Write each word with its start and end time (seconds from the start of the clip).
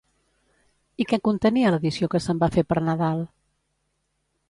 I 1.03 1.07
què 1.11 1.19
contenia 1.27 1.75
l'edició 1.77 2.11
que 2.15 2.25
se'n 2.29 2.43
va 2.45 2.53
fer 2.59 2.67
per 2.73 2.83
Nadal? 2.91 3.25